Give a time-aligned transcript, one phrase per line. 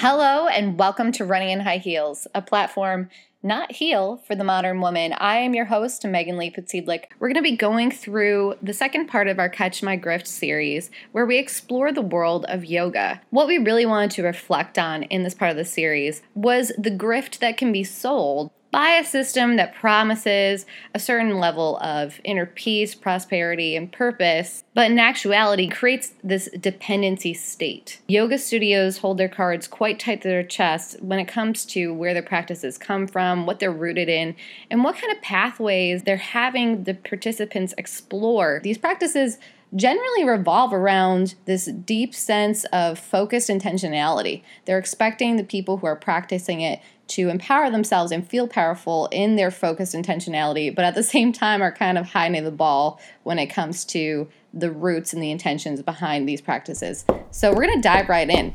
[0.00, 3.10] Hello, and welcome to Running in High Heels, a platform
[3.42, 5.12] not heel for the modern woman.
[5.12, 7.06] I am your host, Megan Lee Putsiedlik.
[7.18, 10.92] We're going to be going through the second part of our Catch My Grift series,
[11.10, 13.20] where we explore the world of yoga.
[13.30, 16.92] What we really wanted to reflect on in this part of the series was the
[16.92, 22.46] grift that can be sold by a system that promises a certain level of inner
[22.46, 28.00] peace, prosperity, and purpose, but in actuality creates this dependency state.
[28.08, 32.12] Yoga studios hold their cards quite tight to their chest when it comes to where
[32.12, 34.36] their practices come from, what they're rooted in,
[34.70, 38.60] and what kind of pathways they're having the participants explore.
[38.62, 39.38] These practices
[39.74, 44.42] generally revolve around this deep sense of focused intentionality.
[44.64, 49.36] They're expecting the people who are practicing it to empower themselves and feel powerful in
[49.36, 53.38] their focused intentionality, but at the same time are kind of hiding the ball when
[53.38, 57.04] it comes to the roots and the intentions behind these practices.
[57.30, 58.54] So we're going to dive right in.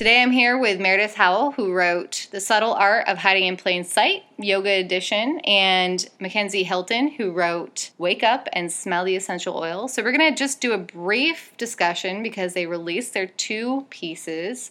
[0.00, 3.84] Today I'm here with Meredith Howell, who wrote The Subtle Art of Hiding in Plain
[3.84, 9.88] Sight, Yoga Edition, and Mackenzie Hilton, who wrote Wake Up and Smell the Essential Oil.
[9.88, 14.70] So we're going to just do a brief discussion because they released their two pieces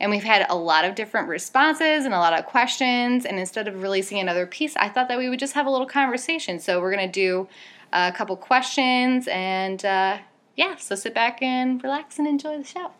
[0.00, 3.24] and we've had a lot of different responses and a lot of questions.
[3.24, 5.86] And instead of releasing another piece, I thought that we would just have a little
[5.86, 6.58] conversation.
[6.58, 7.48] So we're going to do
[7.92, 10.18] a couple questions and uh,
[10.56, 12.90] yeah, so sit back and relax and enjoy the show.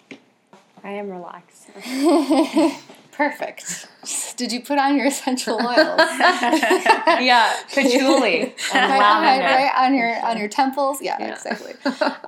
[0.83, 1.69] I am relaxed.
[3.17, 3.87] Perfect.
[4.37, 6.01] Did you put on your essential oils?
[7.21, 9.45] yeah, patchouli and lavender.
[9.45, 11.01] Right, right, on your on your temples.
[11.01, 11.33] Yeah, yeah.
[11.33, 11.75] exactly.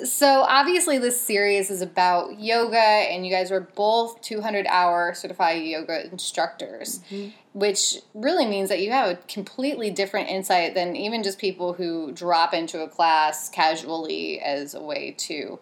[0.06, 5.64] so obviously, this series is about yoga, and you guys are both 200 hour certified
[5.64, 7.00] yoga instructors.
[7.10, 7.30] Mm-hmm.
[7.52, 12.12] Which really means that you have a completely different insight than even just people who
[12.12, 15.58] drop into a class casually as a way to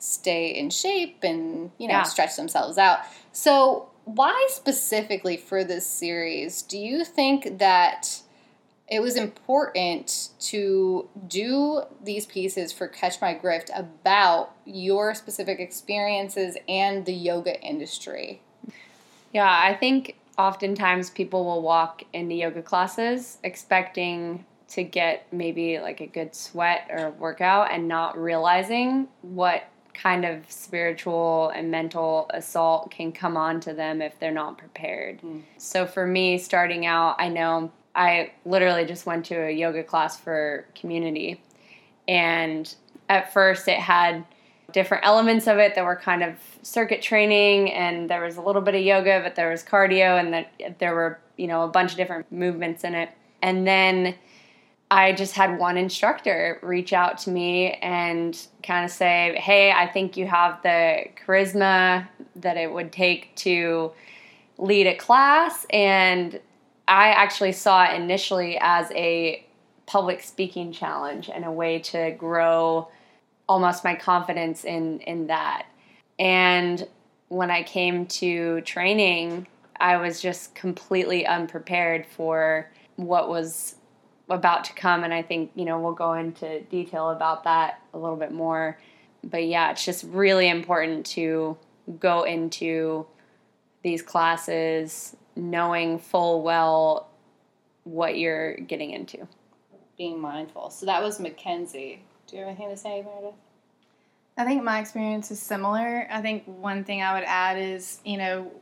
[0.00, 2.02] stay in shape and you know yeah.
[2.02, 3.00] stretch themselves out.
[3.32, 8.22] So why specifically for this series do you think that
[8.88, 16.56] it was important to do these pieces for Catch My Grift about your specific experiences
[16.66, 18.40] and the yoga industry?
[19.34, 26.00] Yeah, I think oftentimes people will walk into yoga classes expecting to get maybe like
[26.00, 29.64] a good sweat or workout and not realizing what
[30.00, 35.20] kind of spiritual and mental assault can come on to them if they're not prepared.
[35.20, 35.42] Mm.
[35.56, 40.18] So for me, starting out, I know I literally just went to a yoga class
[40.18, 41.42] for community.
[42.06, 42.72] And
[43.08, 44.24] at first, it had
[44.70, 48.62] different elements of it that were kind of circuit training, and there was a little
[48.62, 51.90] bit of yoga, but there was cardio, and that there were, you know, a bunch
[51.90, 53.10] of different movements in it.
[53.42, 54.14] And then
[54.90, 59.86] I just had one instructor reach out to me and kind of say, Hey, I
[59.86, 63.92] think you have the charisma that it would take to
[64.56, 65.66] lead a class.
[65.70, 66.40] And
[66.86, 69.44] I actually saw it initially as a
[69.86, 72.88] public speaking challenge and a way to grow
[73.48, 75.66] almost my confidence in, in that.
[76.18, 76.86] And
[77.28, 79.46] when I came to training,
[79.80, 83.76] I was just completely unprepared for what was
[84.28, 87.98] about to come, and I think you know we'll go into detail about that a
[87.98, 88.78] little bit more.
[89.24, 91.56] But yeah, it's just really important to
[91.98, 93.06] go into
[93.82, 97.08] these classes knowing full well
[97.84, 99.26] what you're getting into.
[99.96, 100.70] Being mindful.
[100.70, 102.02] So that was Mackenzie.
[102.26, 103.34] Do you have anything to say, Meredith?
[104.36, 106.06] I think my experience is similar.
[106.10, 108.52] I think one thing I would add is, you know,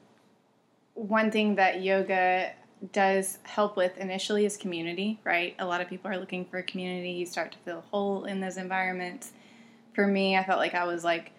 [0.95, 2.53] one thing that yoga
[2.93, 5.55] does help with initially is community, right?
[5.59, 7.11] A lot of people are looking for a community.
[7.11, 9.33] You start to feel whole in those environments.
[9.95, 11.33] For me, I felt like I was like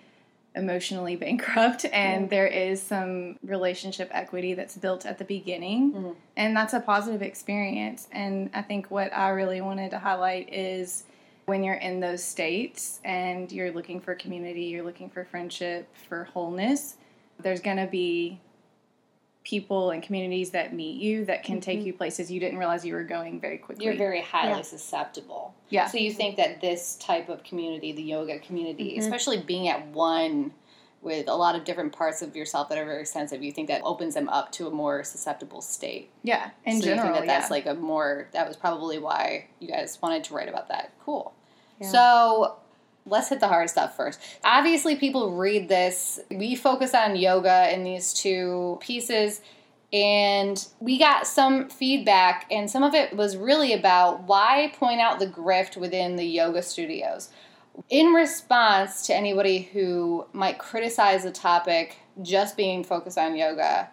[0.55, 6.15] emotionally bankrupt, and there is some relationship equity that's built at the beginning, mm.
[6.35, 8.07] and that's a positive experience.
[8.11, 11.03] And I think what I really wanted to highlight is
[11.45, 16.25] when you're in those states and you're looking for community, you're looking for friendship, for
[16.25, 16.97] wholeness,
[17.39, 18.41] there's going to be
[19.47, 21.61] people and communities that meet you that can mm-hmm.
[21.61, 23.85] take you places you didn't realize you were going very quickly.
[23.85, 24.61] You're very highly yeah.
[24.61, 25.55] susceptible.
[25.69, 25.87] Yeah.
[25.87, 28.99] So you think that this type of community, the yoga community, mm-hmm.
[28.99, 30.51] especially being at one
[31.01, 33.81] with a lot of different parts of yourself that are very sensitive, you think that
[33.85, 36.09] opens them up to a more susceptible state.
[36.23, 37.53] Yeah, in so general, you think that that's yeah.
[37.53, 40.91] like a more that was probably why you guys wanted to write about that.
[41.05, 41.33] Cool.
[41.79, 41.89] Yeah.
[41.89, 42.57] So
[43.07, 44.19] let's hit the hard stuff first.
[44.43, 46.19] Obviously, people read this.
[46.29, 49.41] We focus on yoga in these two pieces,
[49.93, 55.19] and we got some feedback, and some of it was really about why point out
[55.19, 57.29] the grift within the yoga studios.
[57.89, 63.89] In response to anybody who might criticize the topic just being focused on yoga,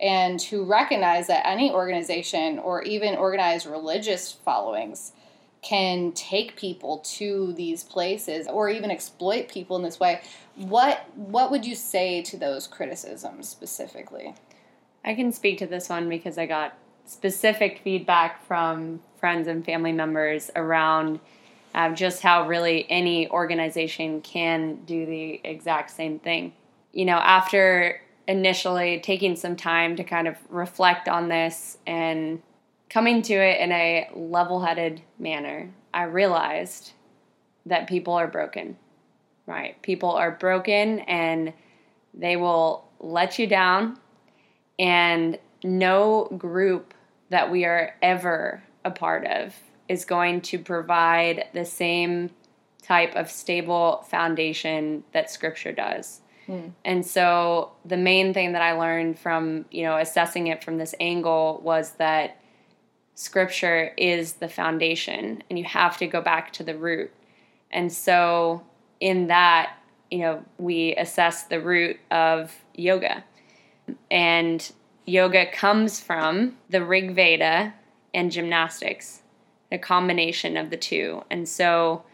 [0.00, 5.12] and who recognize that any organization or even organized religious followings
[5.62, 10.20] can take people to these places or even exploit people in this way
[10.56, 14.34] what what would you say to those criticisms specifically
[15.04, 16.76] I can speak to this one because I got
[17.06, 21.20] specific feedback from friends and family members around
[21.74, 26.52] uh, just how really any organization can do the exact same thing.
[26.92, 32.42] You know, after initially taking some time to kind of reflect on this and
[32.90, 36.92] coming to it in a level headed manner, I realized
[37.64, 38.76] that people are broken,
[39.46, 39.80] right?
[39.82, 41.54] People are broken and
[42.12, 43.98] they will let you down,
[44.78, 46.92] and no group
[47.30, 49.54] that we are ever a part of
[49.88, 52.30] is going to provide the same
[52.82, 56.20] type of stable foundation that scripture does.
[56.48, 56.72] Mm.
[56.84, 60.94] And so the main thing that I learned from, you know, assessing it from this
[60.98, 62.40] angle was that
[63.20, 67.12] scripture is the foundation and you have to go back to the root.
[67.70, 68.62] And so
[68.98, 69.76] in that,
[70.10, 73.22] you know, we assess the root of yoga.
[74.10, 74.72] And
[75.04, 77.74] yoga comes from the Rig Veda
[78.14, 79.20] and gymnastics,
[79.70, 81.22] a combination of the two.
[81.30, 82.04] And so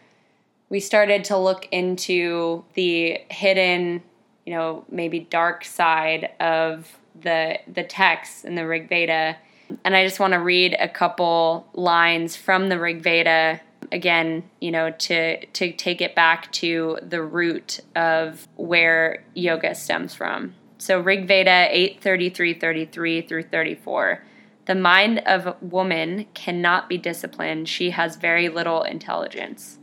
[0.70, 4.02] we started to look into the hidden,
[4.44, 9.36] you know, maybe dark side of the the texts in the Rig Veda.
[9.84, 13.60] And I just want to read a couple lines from the Rig Veda
[13.92, 20.14] again, you know, to to take it back to the root of where yoga stems
[20.14, 20.54] from.
[20.78, 24.22] So Rig Veda 833.33 through 34.
[24.66, 27.68] The mind of woman cannot be disciplined.
[27.68, 29.78] She has very little intelligence.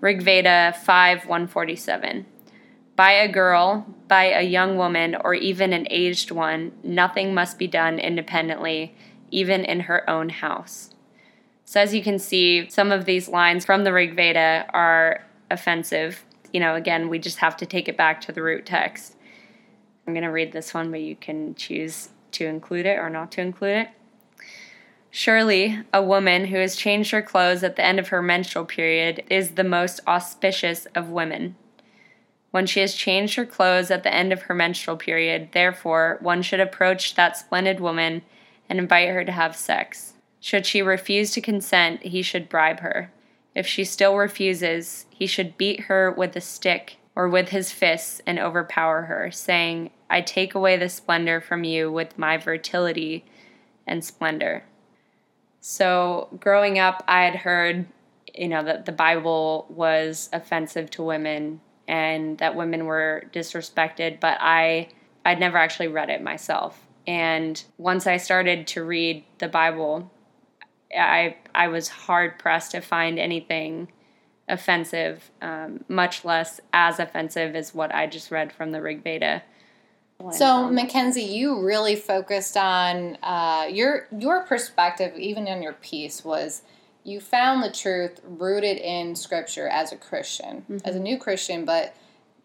[0.00, 2.26] Rig Veda 5 147.
[2.96, 7.66] By a girl, by a young woman, or even an aged one, nothing must be
[7.66, 8.94] done independently,
[9.30, 10.90] even in her own house.
[11.64, 16.24] So, as you can see, some of these lines from the Rig Veda are offensive.
[16.52, 19.16] You know, again, we just have to take it back to the root text.
[20.06, 23.32] I'm going to read this one, but you can choose to include it or not
[23.32, 23.88] to include it.
[25.10, 29.24] Surely, a woman who has changed her clothes at the end of her menstrual period
[29.30, 31.56] is the most auspicious of women.
[32.50, 36.42] When she has changed her clothes at the end of her menstrual period, therefore, one
[36.42, 38.22] should approach that splendid woman
[38.68, 40.14] and invite her to have sex.
[40.40, 43.12] Should she refuse to consent, he should bribe her.
[43.54, 48.20] If she still refuses, he should beat her with a stick or with his fists
[48.26, 53.24] and overpower her, saying, I take away the splendor from you with my fertility
[53.86, 54.64] and splendor.
[55.60, 57.86] So, growing up, I had heard,
[58.34, 64.38] you know, that the Bible was offensive to women and that women were disrespected, but
[64.40, 64.88] I
[65.24, 66.85] I'd never actually read it myself.
[67.06, 70.10] And once I started to read the Bible,
[70.96, 73.88] I I was hard pressed to find anything
[74.48, 79.42] offensive, um, much less as offensive as what I just read from the Rig Veda.
[80.32, 86.62] So, Mackenzie, you really focused on uh, your your perspective, even in your piece, was
[87.04, 90.78] you found the truth rooted in Scripture as a Christian, mm-hmm.
[90.84, 91.94] as a new Christian, but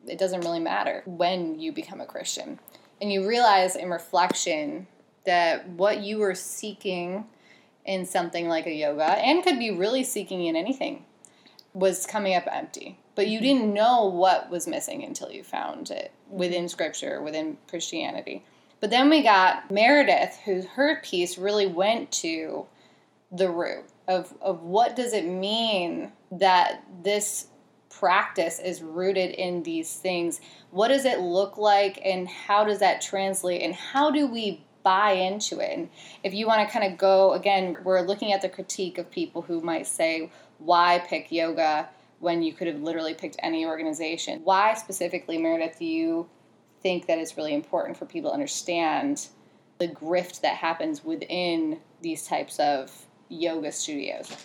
[0.05, 2.59] it doesn't really matter when you become a Christian,
[3.01, 4.87] and you realize in reflection
[5.25, 7.25] that what you were seeking
[7.83, 11.03] in something like a yoga, and could be really seeking in anything,
[11.73, 12.99] was coming up empty.
[13.15, 18.45] But you didn't know what was missing until you found it within scripture, within Christianity.
[18.79, 22.65] But then we got Meredith, whose her piece really went to
[23.31, 27.47] the root of, of what does it mean that this
[27.99, 30.41] practice is rooted in these things.
[30.71, 35.11] What does it look like and how does that translate and how do we buy
[35.11, 35.77] into it?
[35.77, 35.89] And
[36.23, 39.41] if you want to kind of go again, we're looking at the critique of people
[39.41, 44.41] who might say, why pick yoga when you could have literally picked any organization?
[44.43, 46.29] Why specifically, Meredith, do you
[46.81, 49.27] think that it's really important for people to understand
[49.77, 52.91] the grift that happens within these types of
[53.29, 54.35] yoga studios?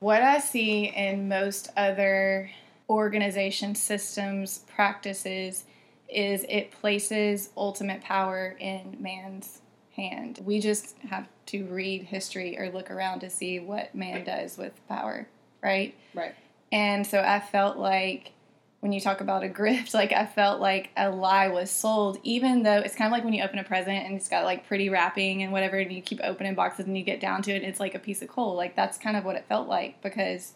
[0.00, 2.50] What I see in most other
[2.88, 5.64] organization systems, practices,
[6.08, 9.60] is it places ultimate power in man's
[9.94, 10.40] hand.
[10.42, 14.72] We just have to read history or look around to see what man does with
[14.88, 15.28] power,
[15.62, 15.94] right?
[16.14, 16.34] Right.
[16.72, 18.32] And so I felt like
[18.80, 22.62] when you talk about a grift, like I felt like a lie was sold, even
[22.62, 24.88] though it's kind of like when you open a present and it's got like pretty
[24.88, 27.66] wrapping and whatever, and you keep opening boxes and you get down to it, and
[27.66, 28.54] it's like a piece of coal.
[28.56, 30.52] Like that's kind of what it felt like because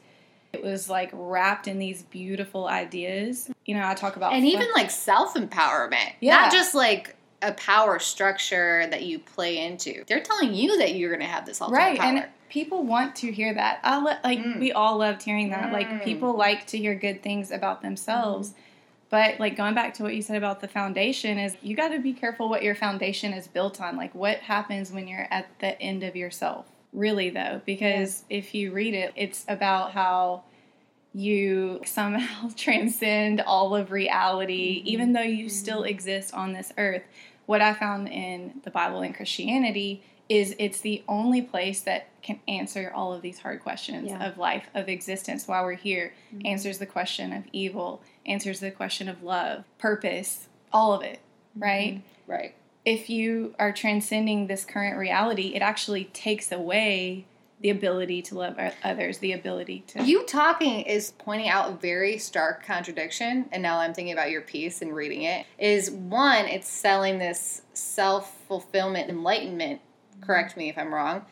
[0.53, 3.51] It was like wrapped in these beautiful ideas.
[3.67, 6.37] You know, I talk about and even like self empowerment, Yeah.
[6.37, 10.05] not just like a power structure that you play into.
[10.07, 12.09] They're telling you that you're going to have this ultimate right power.
[12.19, 13.81] and people want to hear that.
[13.83, 14.61] I lo- like Mm.
[14.61, 15.71] we all loved hearing that.
[15.71, 15.73] Mm.
[15.73, 18.55] like people like to hear good things about themselves.
[19.11, 22.01] But like going back to what you said about the foundation is you got to
[22.01, 23.97] be careful what your foundation is built on.
[23.97, 27.61] Like what happens when you're at the end of yourself really though?
[27.65, 30.43] Because if you read it it's about how
[31.13, 37.03] you somehow transcend all of reality even though you still exist on this earth.
[37.47, 42.41] What i found in the bible and christianity is it's the only place that can
[42.49, 44.27] answer all of these hard questions Yeah.
[44.27, 46.47] of life of existence while we're here Mm-hmm.
[46.47, 51.21] answers the question of evil answers the question of love purpose all of it
[51.57, 52.55] right right.
[52.85, 57.27] if you are transcending this current reality it actually takes away
[57.61, 62.19] the ability to love others the ability to You talking is pointing out a very
[62.19, 65.47] stark contradiction, and now I'm thinking about your piece and reading it.
[65.59, 69.81] Is one, it's selling this self fulfillment enlightenment.
[70.21, 71.25] Correct me if I'm wrong.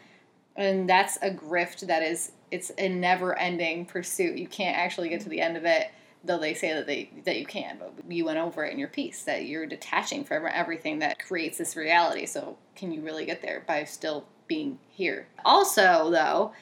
[0.57, 4.39] And that's a grift that is it's a never ending pursuit.
[4.39, 5.91] You can't actually get to the end of it,
[6.23, 7.79] though they say that they that you can.
[7.79, 11.59] But you went over it in your piece that you're detaching from everything that creates
[11.59, 12.27] this reality.
[12.27, 15.27] So can you really get there by still being here?
[15.45, 16.53] Also, though,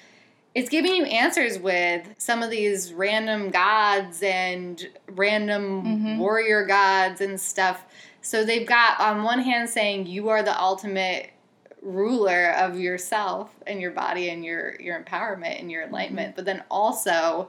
[0.55, 6.19] it's giving you answers with some of these random gods and random Mhm.
[6.19, 7.85] warrior gods and stuff.
[8.23, 11.31] So they've got on one hand saying you are the ultimate
[11.83, 16.63] ruler of yourself and your body and your your empowerment and your enlightenment, but then
[16.71, 17.49] also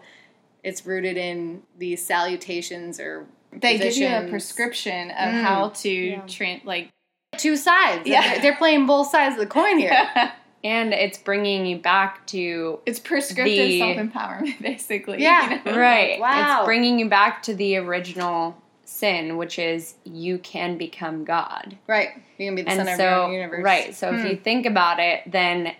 [0.64, 5.44] it's rooted in these salutations or they give you a prescription of Mm.
[5.44, 6.22] how to Yeah.
[6.22, 6.90] tran like
[7.38, 8.08] two sides.
[8.08, 8.22] Yeah.
[8.36, 9.98] They're, they're playing both sides of the coin here.
[10.64, 15.56] And it's bringing you back to it's prescriptive The- self empowerment basically Yeah.
[15.66, 15.76] you know?
[15.78, 16.20] right.
[16.20, 16.60] Wow.
[16.60, 18.56] It's bringing you back to the original
[18.92, 21.78] sin, which is you can become God.
[21.88, 22.10] right.
[22.38, 23.64] You can be the and center so, of your own universe.
[23.64, 23.96] right.
[23.96, 24.28] So if Hmm.
[24.28, 25.74] you think about it, then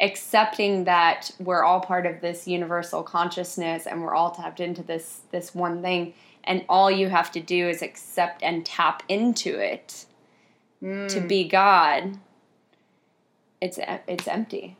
[0.00, 5.20] accepting that we're all part of this universal consciousness and we're all tapped into this
[5.30, 10.06] this one thing, and all you have to do is accept and tap into it
[10.80, 11.06] Hmm.
[11.08, 12.18] to be God.
[13.60, 13.78] It's
[14.08, 14.76] it's empty.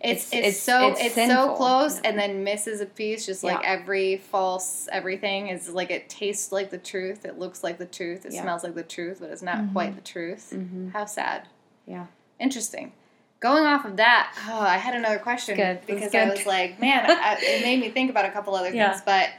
[0.00, 3.44] It's, It's- it's, it's- so it's it's, so close and then misses a piece just
[3.44, 3.68] like Yeah.
[3.70, 8.24] every false everything is like it tastes like the truth it looks like the truth
[8.26, 8.42] it Yeah.
[8.42, 9.72] smells like the truth but it's not Mhm.
[9.72, 10.88] quite the truth Mm-hmm.
[10.90, 11.48] how sad
[11.86, 12.06] Yeah.
[12.40, 12.92] interesting
[13.40, 16.20] going off of that oh i had another question Good, because good.
[16.28, 19.30] i was like man I, it made me think about a couple other things but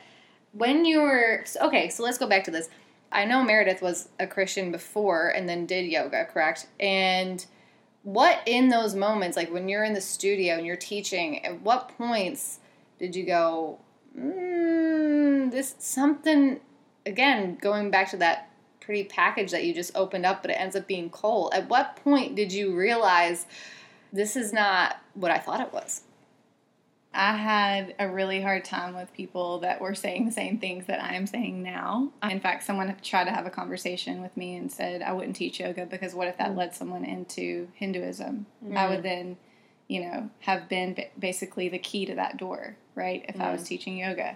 [0.51, 2.69] when you were okay so let's go back to this
[3.11, 7.45] i know meredith was a christian before and then did yoga correct and
[8.03, 11.89] what in those moments like when you're in the studio and you're teaching at what
[11.97, 12.59] points
[12.99, 13.79] did you go
[14.17, 16.59] mm, this something
[17.05, 18.49] again going back to that
[18.81, 21.95] pretty package that you just opened up but it ends up being cold at what
[22.03, 23.45] point did you realize
[24.11, 26.01] this is not what i thought it was
[27.13, 31.01] I had a really hard time with people that were saying the same things that
[31.03, 32.11] I am saying now.
[32.27, 35.59] In fact, someone tried to have a conversation with me and said I wouldn't teach
[35.59, 38.47] yoga because what if that led someone into Hinduism?
[38.63, 38.89] I mm.
[38.89, 39.37] would then,
[39.87, 43.23] you know, have been basically the key to that door, right?
[43.29, 43.67] If I was mm.
[43.67, 44.35] teaching yoga.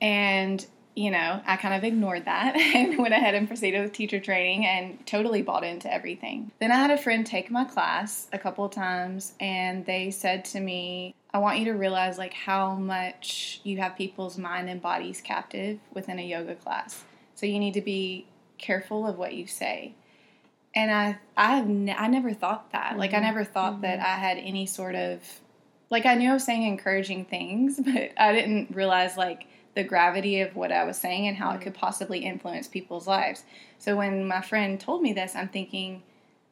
[0.00, 0.64] And,
[0.96, 4.64] you know, I kind of ignored that and went ahead and proceeded with teacher training
[4.64, 6.50] and totally bought into everything.
[6.60, 10.46] Then I had a friend take my class a couple of times and they said
[10.46, 14.82] to me, I want you to realize like how much you have people's mind and
[14.82, 17.04] bodies captive within a yoga class.
[17.34, 18.26] So you need to be
[18.58, 19.94] careful of what you say.
[20.74, 22.98] And I I've ne- I never thought that.
[22.98, 23.24] Like I mm-hmm.
[23.24, 24.06] never thought that mm-hmm.
[24.06, 25.20] I had any sort of
[25.88, 30.40] like I knew I was saying encouraging things, but I didn't realize like the gravity
[30.40, 31.62] of what I was saying and how it mm.
[31.62, 33.44] could possibly influence people's lives.
[33.78, 36.02] So when my friend told me this, I'm thinking,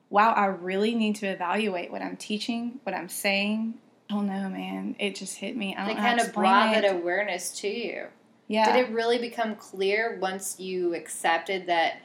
[0.09, 3.75] wow, I really need to evaluate what I'm teaching, what I'm saying.
[4.11, 5.75] Oh no, man, it just hit me.
[5.77, 6.83] I don't know how kind of brought it.
[6.83, 8.07] that awareness to you
[8.49, 8.73] yeah.
[8.73, 12.01] did it really become clear once you accepted that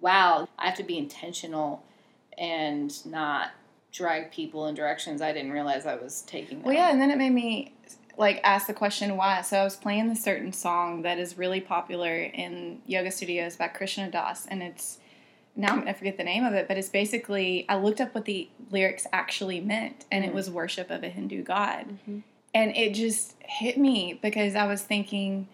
[0.00, 1.84] wow i have to be intentional
[2.38, 3.50] and not
[3.92, 6.66] drag people in directions i didn't realize i was taking them.
[6.66, 7.74] Well, yeah, and then it made me
[8.16, 9.40] like ask the question why.
[9.42, 13.68] So I was playing this certain song that is really popular in yoga studios by
[13.68, 14.98] Krishna Das, and it's
[15.56, 18.24] now I'm gonna forget the name of it, but it's basically I looked up what
[18.24, 20.34] the lyrics actually meant, and it Mhm.
[20.34, 22.22] was worship of a Hindu god, Mhm.
[22.54, 25.48] and it just hit me because I was thinking.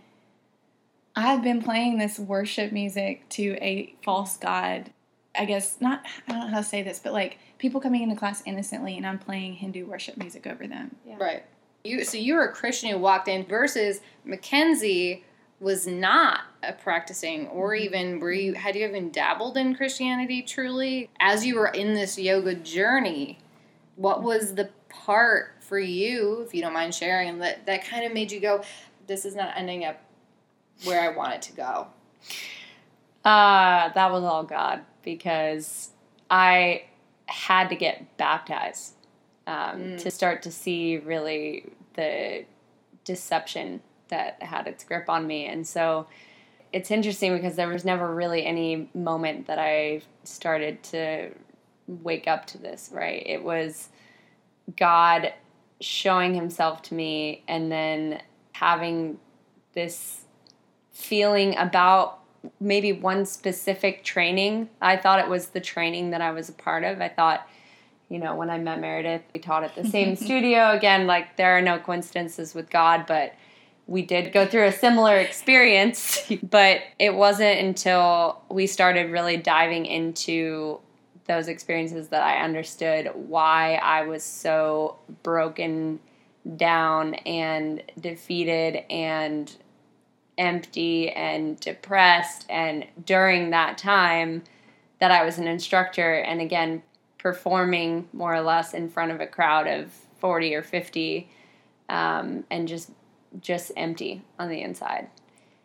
[1.19, 4.91] I have been playing this worship music to a false god.
[5.35, 6.05] I guess not.
[6.29, 9.07] I don't know how to say this, but like people coming into class innocently, and
[9.07, 11.43] I'm playing Hindu worship music over them right
[11.85, 15.25] You so you were a Christian who walked in versus Mackenzie
[15.61, 17.85] was not a practicing or Mm-hmm.
[17.85, 22.19] even were you had you even dabbled in Christianity truly as you were in this
[22.19, 23.39] yoga journey
[23.97, 28.13] what was the part for you if you don't mind sharing that that kind of
[28.13, 28.63] made you go
[29.07, 30.01] this is not ending up
[30.85, 31.87] where I want it to go
[33.25, 35.91] Uh, that was all God because
[36.31, 36.85] I
[37.27, 38.95] had to get baptized
[39.49, 40.03] um, Mm.
[40.03, 42.45] to start to see really the
[43.05, 45.47] deception that had its grip on me.
[45.47, 46.07] And so
[46.73, 51.31] it's interesting because there was never really any moment that I started to
[51.87, 53.23] wake up to this, right?
[53.25, 53.89] It was
[54.77, 55.33] God
[55.81, 59.19] showing himself to me and then having
[59.75, 60.23] this
[60.93, 62.21] feeling about
[62.61, 64.69] maybe one specific training.
[64.81, 67.01] I thought it was the training that I was a part of.
[67.01, 67.47] I thought,
[68.09, 70.71] you know, when I met Meredith, we taught at the same studio.
[70.71, 73.35] Again, like there are no coincidences with God, but
[73.87, 76.21] we did go through a similar experience.
[76.43, 80.81] but it wasn't until we started really diving into
[81.27, 85.99] those experiences that I understood why I was so broken
[86.57, 89.53] down and defeated and
[90.39, 92.47] empty and depressed.
[92.49, 94.45] And during that time,
[94.99, 96.83] that I was an instructor and again
[97.19, 99.91] performing more or less in front of a crowd of
[100.21, 101.29] 40 or 50
[101.89, 102.91] um, and just
[103.41, 105.09] just empty on the inside.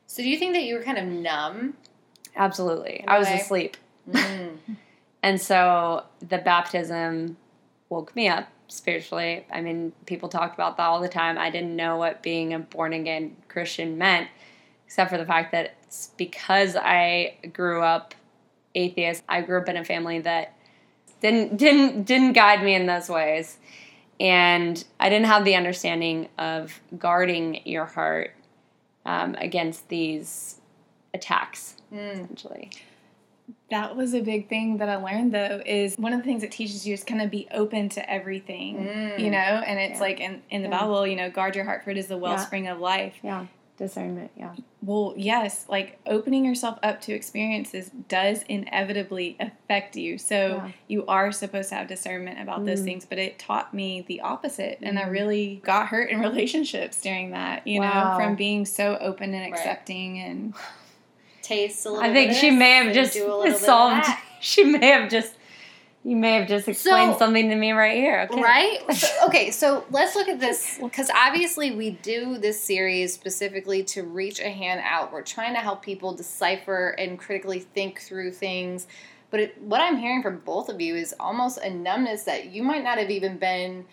[0.07, 1.75] so do you think that you were kind of numb
[2.35, 3.03] Absolutely.
[3.07, 3.77] I was asleep.
[4.09, 4.57] Mm.
[5.23, 7.37] And so the baptism
[7.89, 9.45] woke me up spiritually.
[9.53, 11.37] I mean, people talk about that all the time.
[11.37, 14.29] I didn't know what being a born again Christian meant,
[14.87, 18.15] except for the fact that it's because I grew up
[18.73, 19.23] atheist.
[19.29, 20.55] I grew up in a family that
[21.21, 23.57] didn't didn't didn't guide me in those ways.
[24.21, 28.35] And I didn't have the understanding of guarding your heart
[29.03, 30.61] um, against these
[31.11, 32.23] attacks, Mm.
[32.23, 32.69] essentially.
[33.71, 36.51] That was a big thing that I learned though is one of the things it
[36.51, 39.19] teaches you is kind of be open to everything, Mm.
[39.19, 40.05] you know, and it's Yeah.
[40.05, 40.79] like in, in the Yeah.
[40.81, 43.15] Bible, you know, guard your heart for it is the wellspring of life.
[43.23, 43.47] Yeah,
[43.81, 44.31] discernment.
[44.37, 44.53] Yeah.
[44.81, 50.17] Well, yes, like opening yourself up to experiences does inevitably affect you.
[50.17, 50.69] So Yeah.
[50.87, 52.85] you are supposed to have discernment about those Mm.
[52.85, 54.79] things, but it taught me the opposite.
[54.81, 55.11] And I Mm.
[55.11, 58.11] really got hurt in relationships during that, you Wow.
[58.11, 59.53] know, from being so open and Right.
[59.59, 60.53] accepting and
[61.41, 63.59] taste a little I think bit she may have just do a little bit of
[63.59, 64.05] solved.
[64.39, 65.33] She may have just.
[66.03, 68.27] You may have just explained So- something to me right here.
[68.31, 68.41] Okay.
[68.41, 68.79] Right?
[68.95, 74.03] So- okay, so let's look at this because obviously we do this series specifically to
[74.03, 75.13] reach a hand out.
[75.13, 78.87] We're trying to help people decipher and critically think through things.
[79.29, 82.63] But it, what I'm hearing from both of you is almost a numbness that you
[82.63, 83.85] might not have even been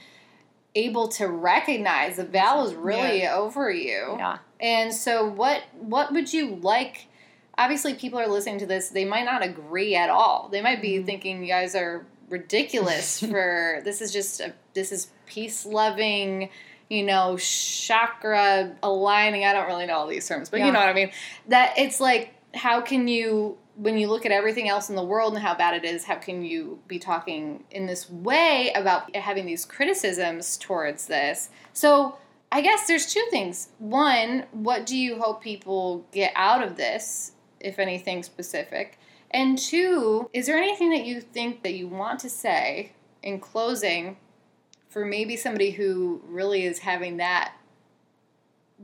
[0.74, 4.16] able to recognize the veil is really over you.
[4.18, 4.38] Yeah.
[4.60, 7.06] And so what what would you like
[7.58, 10.48] obviously people are listening to this, they might not agree at all.
[10.50, 11.06] They might be Mhm.
[11.06, 16.48] thinking you guys are ridiculous for this is just a this is peace loving,
[16.88, 19.44] you know, chakra aligning.
[19.44, 20.66] I don't really know all these terms, but Yeah.
[20.66, 21.10] you know what I mean.
[21.48, 25.34] That it's like how can you when you look at everything else in the world
[25.34, 29.46] and how bad it is, how can you be talking in this way about having
[29.46, 31.48] these criticisms towards this?
[31.72, 32.16] So,
[32.50, 33.68] I guess there's two things.
[33.78, 38.98] One, what do you hope people get out of this, if anything specific?
[39.30, 42.92] And two, is there anything that you think that you want to say
[43.22, 44.16] in closing
[44.88, 47.54] for maybe somebody who really is having that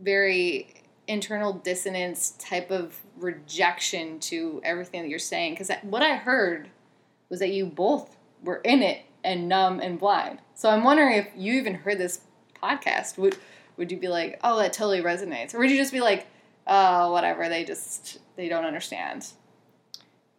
[0.00, 5.54] very internal dissonance type of rejection to everything that you're saying?
[5.54, 6.68] Because what I heard
[7.28, 10.40] was that you both were in it and numb and blind.
[10.54, 12.20] So I'm wondering if you even heard this
[12.62, 13.36] podcast, would
[13.76, 16.26] would you be like, "Oh, that totally resonates," or would you just be like,
[16.66, 19.26] "Oh, whatever, they just they don't understand."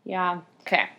[0.04, 0.42] Yeah.
[0.62, 0.90] Okay.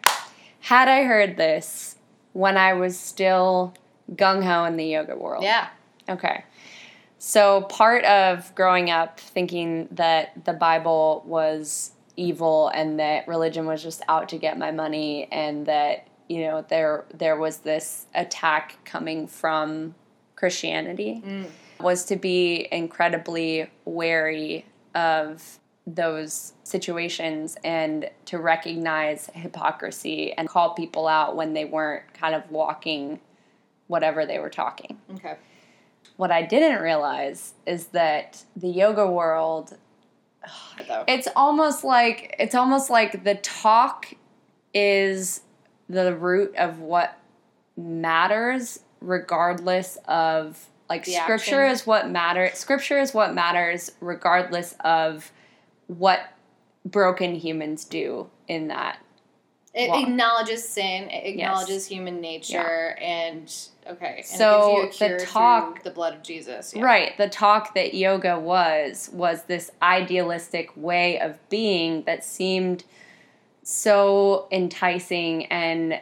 [0.61, 1.97] Had I heard this
[2.33, 3.75] when I was still
[4.15, 5.45] gung ho in the yoga world?
[5.45, 5.69] Yeah.
[6.09, 6.45] Okay.
[7.19, 13.83] So, part of growing up thinking that the Bible was evil and that religion was
[13.83, 18.79] just out to get my money and that, you know, there there was this attack
[18.85, 19.95] coming from
[20.35, 21.47] Christianity Mm.
[21.81, 31.07] was to be incredibly wary of those situations and to recognize hypocrisy and call people
[31.07, 33.21] out when they weren't kind of walking
[33.87, 35.37] whatever they were talking Okay.
[36.17, 39.77] what I didn't realize is that the yoga world
[40.89, 41.05] Though.
[41.07, 44.09] it's almost like it's almost like the talk
[44.75, 45.43] is
[45.89, 47.17] the root of what
[47.77, 51.72] matters regardless of like The scripture action.
[51.75, 52.55] is what matters.
[52.59, 55.31] Scripture is what matters, regardless of
[55.88, 56.20] what
[56.85, 58.99] broken humans do in that.
[59.75, 60.03] It Walk.
[60.09, 61.11] acknowledges sin.
[61.11, 63.53] It acknowledges human nature, and
[63.87, 66.72] okay, and So, it gives you a the talk- the blood of Jesus.
[66.75, 66.83] Yeah.
[66.83, 67.16] Right.
[67.18, 72.85] The talk that yoga was was this idealistic way of being that seemed
[73.62, 76.01] so enticing and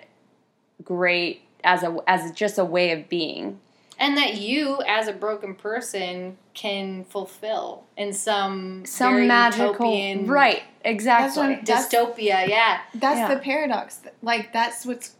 [0.84, 3.58] great as a as just a way of being.
[3.98, 10.26] And that you, as a broken person, can fulfill in some Some very magical utopian
[10.26, 11.54] right, exactly.
[11.56, 12.46] That's- dystopia.
[12.48, 13.34] Yeah, That's Yeah.
[13.34, 14.00] the paradox.
[14.22, 15.14] Like that's what's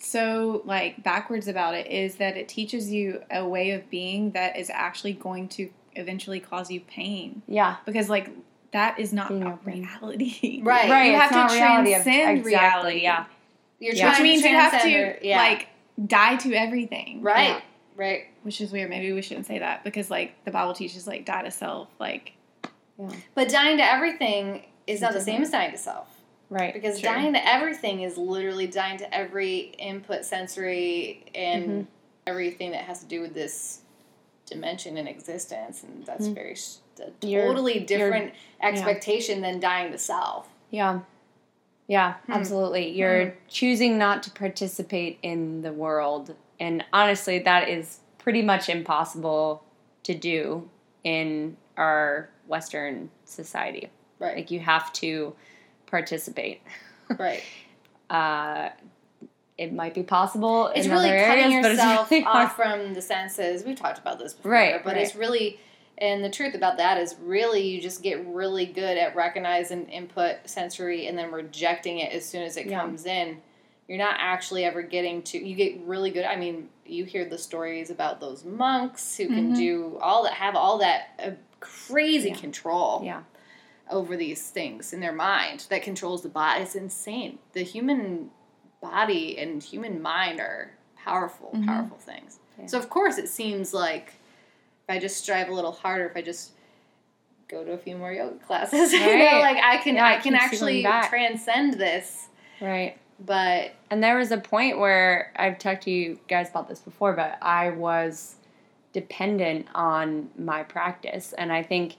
[0.00, 4.56] so like backwards about it is that it teaches you a way of being that
[4.56, 7.76] is actually going to eventually cause you pain yeah.
[7.84, 8.30] because like
[8.70, 9.72] that is not Being a open.
[9.72, 10.60] reality.
[10.62, 10.88] Right.
[10.90, 11.06] Right.
[11.06, 13.02] You it's have to not reality of- transcend exactly, reality.
[13.02, 13.24] Yeah.
[13.80, 14.00] you're Yeah.
[14.02, 15.36] trying Which means to you have to her- yeah.
[15.38, 15.68] like
[16.06, 17.20] die to everything.
[17.22, 17.60] right, Yeah.
[17.98, 18.28] Right.
[18.44, 18.88] Which is weird.
[18.88, 21.88] Maybe we shouldn't say that because like the Bible teaches like die to self.
[22.00, 22.32] Like
[22.98, 23.10] yeah.
[23.34, 26.08] But dying to everything is not the same as dying to self.
[26.50, 26.72] Right.
[26.72, 27.12] Because Sure.
[27.12, 31.82] dying to everything is literally dying to every input, sensory, and Mm-hmm.
[32.26, 33.80] everything that has to do with this
[34.46, 36.34] dimension in existence, and that's Mhm.
[36.34, 38.32] very s- a You're- totally different
[38.62, 38.68] yeah.
[38.68, 40.48] expectation than dying to self.
[40.70, 41.00] Yeah.
[41.86, 42.32] Yeah, Hmm.
[42.32, 42.88] absolutely.
[42.90, 46.34] You're choosing not to participate in the world.
[46.60, 49.62] And honestly, that is pretty much impossible
[50.04, 50.68] to do
[51.04, 53.90] in our Western society.
[54.18, 55.34] Right, Like, you have to
[55.86, 56.60] participate.
[57.18, 57.42] right.
[58.10, 58.70] Uh,
[59.56, 63.02] it might be possible It's in really other cutting areas, yourself really off from the
[63.02, 63.64] senses.
[63.64, 65.02] We've talked about this before, Right, but right.
[65.02, 65.58] it's really,
[65.98, 70.36] and the truth about that is really you just get really good at recognizing input
[70.46, 72.80] sensory and then rejecting it as soon as it Yeah.
[72.80, 73.40] comes in.
[73.88, 75.38] You're not actually ever getting to.
[75.38, 76.24] You get really good.
[76.26, 79.56] I mean, you hear the stories about those monks who can Mhm.
[79.56, 82.36] do all that, have all that uh, crazy Yeah.
[82.36, 83.22] control Yeah.
[83.90, 86.62] over these things in their mind that controls the body.
[86.62, 87.38] It's insane.
[87.54, 88.30] The human
[88.82, 91.64] body and human mind are powerful, Mhm.
[91.66, 92.38] powerful things.
[92.58, 92.66] Yeah.
[92.66, 94.08] So of course it seems like
[94.84, 96.52] if I just strive a little harder, if I just
[97.48, 100.82] go to a few more yoga classes, you know, like I can I can actually
[100.82, 102.28] transcend this.
[102.60, 102.98] Right.
[103.20, 107.14] But And there was a point where I've talked to you guys about this before,
[107.14, 108.36] but I was
[108.92, 111.32] dependent on my practice.
[111.32, 111.96] And I think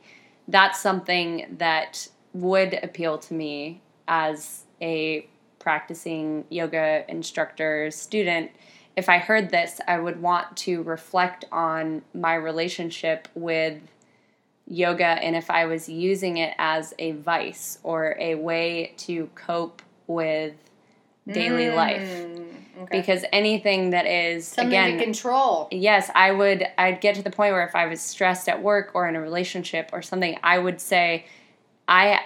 [0.48, 5.28] that's something that would appeal to me as a
[5.60, 8.52] practicing yoga instructor student.
[8.96, 13.82] If I heard this, I would want to reflect on my relationship with
[14.68, 19.82] yoga and if I was using it as a vice or a way to cope
[20.06, 20.54] with
[21.34, 22.98] daily life Mm, okay.
[23.02, 25.68] because anything that is something again to control.
[25.72, 28.92] yes i would i'd get to the point where if i was stressed at work
[28.94, 31.26] or in a relationship or something i would say
[31.88, 32.20] i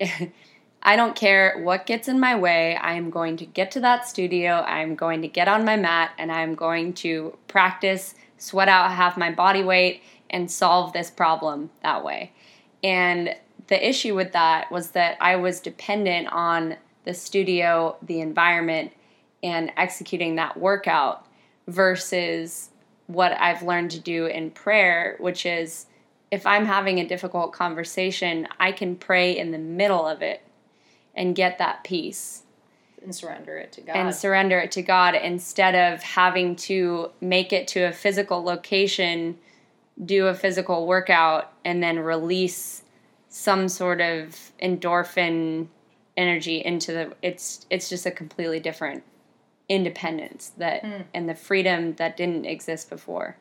[0.82, 4.06] i don't care what gets in my way i am going to get to that
[4.08, 8.90] studio i'm going to get on my mat and i'm going to practice sweat out
[8.92, 12.32] half my body weight and solve this problem that way
[12.82, 13.34] and
[13.66, 16.76] the issue with that was that i was dependent on
[17.08, 18.92] the studio the environment
[19.42, 21.26] and executing that workout
[21.66, 22.68] versus
[23.06, 25.86] what I've learned to do in prayer, which is
[26.30, 30.42] if I'm having a difficult conversation, I can pray in the middle of it
[31.14, 32.42] and get that peace
[33.02, 33.96] and surrender it to God.
[33.96, 39.38] and surrender it to God instead of having to make it to a physical location,
[40.04, 42.82] do a physical workout, and then release
[43.30, 45.68] some sort of endorphin
[46.18, 49.02] energy into the it's it's just a completely different
[49.70, 51.02] independence that Hmm.
[51.14, 53.36] and the freedom that didn't exist before.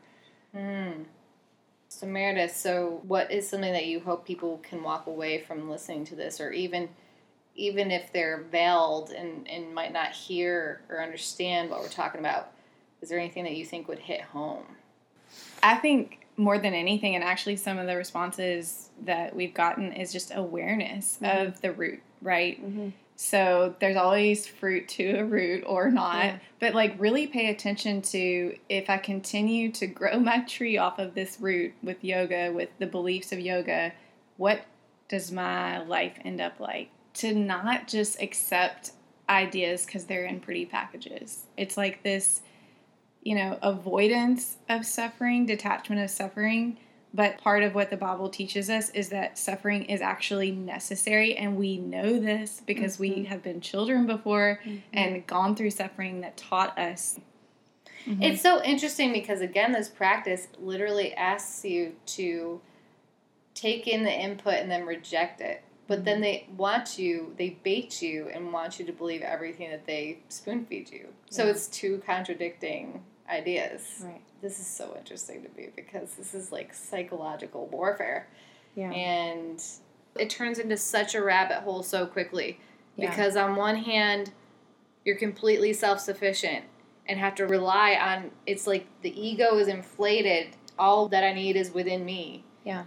[1.89, 6.05] So Meredith, so what is something that you hope people can walk away from listening
[6.05, 6.89] to this, or even
[7.55, 12.51] even if they're veiled and, and might not hear or understand what we're talking about,
[13.01, 14.63] is there anything that you think would hit home?
[15.63, 20.11] I think more than anything, and actually some of the responses that we've gotten is
[20.13, 21.47] just awareness Mm-hmm.
[21.47, 22.63] of the root, right?
[22.63, 22.89] Mm-hmm.
[23.15, 26.39] So there's always fruit to a root or not, Yeah.
[26.59, 31.15] but like really pay attention to if I continue to grow my tree off of
[31.15, 33.93] this root with yoga, with the beliefs of yoga,
[34.37, 34.61] what
[35.09, 36.89] does my life end up like?
[37.15, 38.91] To not just accept
[39.27, 41.45] ideas because they're in pretty packages.
[41.57, 42.41] It's like this
[43.23, 46.77] you know, avoidance of suffering, detachment of suffering.
[47.17, 51.35] But part of what the Bible teaches us is that suffering is actually necessary.
[51.35, 53.23] And we know this because we mm-hmm.
[53.23, 54.77] have been children before mm-hmm.
[54.93, 57.19] and gone through suffering that taught us.
[58.05, 58.21] Mm-hmm.
[58.21, 62.61] It's so interesting because again, this practice literally asks you to
[63.55, 65.63] take in the input and then reject it.
[65.87, 66.21] But then mm-hmm.
[66.21, 70.67] they want you, they bait you and want you to believe everything that they spoon
[70.67, 71.07] feed you.
[71.31, 71.49] So Yeah.
[71.49, 74.01] it's two contradicting ideas.
[74.03, 74.21] Right.
[74.41, 78.27] This is so interesting to me because this is like psychological warfare.
[78.75, 78.91] Yeah.
[78.91, 79.63] And
[80.17, 82.59] it turns into such a rabbit hole so quickly
[82.95, 83.09] Yeah.
[83.09, 84.31] because on one hand
[85.05, 86.65] you're completely self-sufficient
[87.07, 91.55] and have to rely on it's like the ego is inflated all that i need
[91.55, 92.83] is within me Yeah.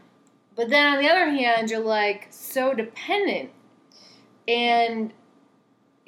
[0.56, 3.50] but then on the other hand you're like so dependent
[4.48, 5.12] and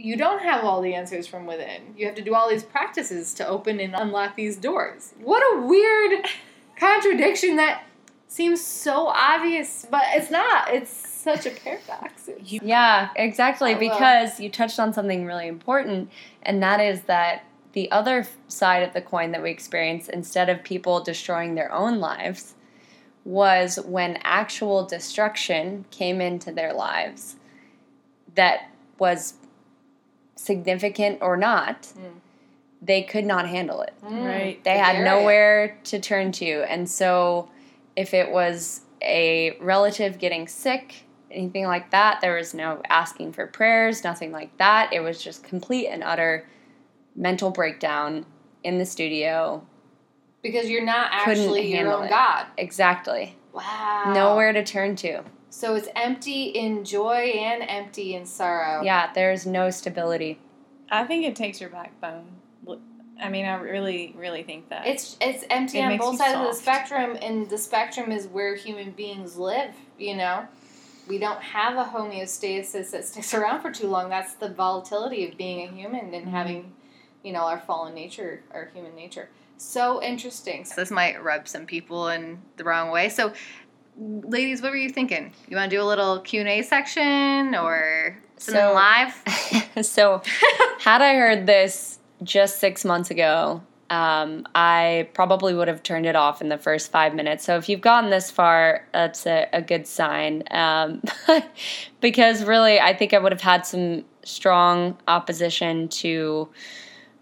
[0.03, 1.95] you don't have all the answers from within.
[1.97, 5.15] You have to do all these practices to open and unlock these doors.
[5.21, 6.27] What a weird
[6.77, 7.85] contradiction that
[8.27, 10.73] seems so obvious but it's not.
[10.73, 12.29] It's such a paradox.
[12.45, 13.75] Yeah, exactly.
[13.75, 16.11] Because you touched on something really important,
[16.43, 20.65] and that is that the other side of the coin that we experience, instead of
[20.65, 22.55] people destroying their own lives,
[23.25, 27.37] was when actual destruction came into their lives
[28.35, 29.35] that was
[30.47, 32.15] significant or not, Mm.
[32.81, 33.95] they could not handle it.
[34.03, 34.63] Right.
[34.65, 36.65] They had nowhere to turn to.
[36.69, 37.49] And so,
[37.97, 43.47] if it was a relative getting sick, anything like that, there was no asking for
[43.47, 44.93] prayers, nothing like that.
[44.93, 46.47] It was just complete and utter
[47.15, 48.27] mental breakdown
[48.65, 49.65] in the studio.
[50.43, 52.11] because you're not Couldn't actually your handle own it.
[52.11, 53.37] god Exactly.
[53.53, 55.23] wow Nowhere to turn to.
[55.53, 58.83] So it's empty in joy and empty in sorrow.
[58.83, 60.41] Yeah, there's no stability.
[60.91, 62.25] I think it takes your backbone.
[63.21, 64.87] I mean, I really, really think that.
[64.87, 68.27] It's it's empty It on both you sides of the spectrum, and the spectrum is
[68.29, 69.75] where human beings live.
[69.99, 70.47] You know,
[71.07, 74.09] we don't have a homeostasis that sticks around for too long.
[74.09, 76.15] That's the volatility of being a human Mm-hmm.
[76.15, 76.73] and having,
[77.23, 79.29] you know, our fallen nature, our human nature.
[79.59, 80.65] So interesting.
[80.65, 83.09] So this might rub some people in the wrong way.
[83.09, 83.33] So,
[83.97, 85.33] ladies, what were you thinking?
[85.49, 89.85] You want to do a little Q and A section or something So- live?
[89.87, 90.23] so,
[90.81, 96.17] had I heard this just six months ago, um, I probably would have turned it
[96.17, 97.45] off in the first five minutes.
[97.45, 100.45] So, if you've gotten this far, that's a, a good sign.
[100.51, 101.03] Um,
[102.01, 106.49] because really, I think I would have had some strong opposition to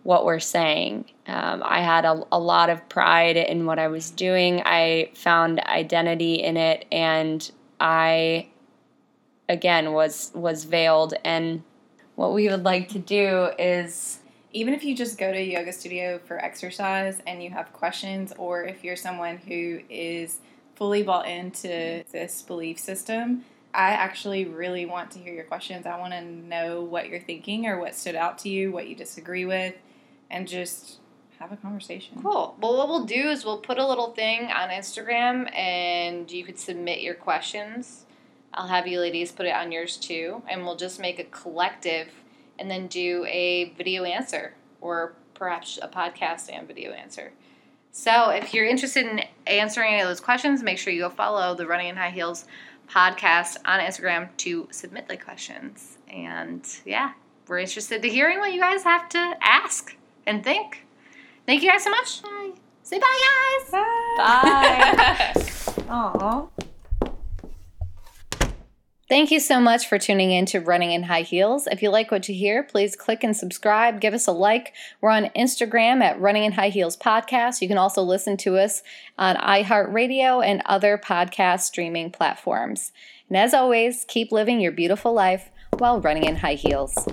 [0.02, 1.04] what we're saying.
[1.26, 4.62] Um, I had a, a lot of pride in what I was doing.
[4.64, 8.48] I found identity in it, and I,
[9.48, 11.14] again, was was veiled.
[11.24, 11.62] And
[12.16, 14.20] what we would like to do is
[14.52, 18.32] even if you just go to a yoga studio for exercise and you have questions,
[18.36, 20.38] or if you're someone who is
[20.74, 25.86] fully bought into this belief system, I actually really want to hear your questions.
[25.86, 28.96] I want to know what you're thinking or what stood out to you, what you
[28.96, 29.74] disagree with,
[30.30, 31.00] and just
[31.38, 32.20] have a conversation.
[32.22, 32.54] Cool.
[32.60, 36.58] Well, what we'll do is we'll put a little thing on Instagram and you could
[36.58, 38.04] submit your questions.
[38.52, 40.42] I'll have you ladies put it on yours too.
[40.48, 42.08] And we'll just make a collective
[42.58, 47.32] and then do a video answer or perhaps a podcast and video answer.
[47.90, 51.54] So if you're interested in answering any of those questions, make sure you go follow
[51.54, 52.44] the Running in High Heels
[52.86, 55.96] podcast on Instagram to submit the questions.
[56.08, 57.12] And yeah,
[57.48, 60.86] we're interested to hearing what you guys have to ask and think.
[61.46, 62.22] Thank you guys so much.
[62.22, 62.50] Bye.
[62.82, 63.70] Say bye, guys.
[63.70, 65.32] Bye.
[65.88, 66.48] Aww.
[69.10, 71.66] Thank you so much for tuning in to Running in High Heels.
[71.66, 74.00] If you like what you hear, please click and subscribe.
[74.00, 74.72] Give us a like.
[75.00, 77.60] We're on Instagram at Running in High Heels Podcast.
[77.60, 78.84] You can also listen to us
[79.18, 82.92] on iHeartRadio and other podcast streaming platforms.
[83.28, 87.08] And as always, keep living your beautiful life while running in high heels.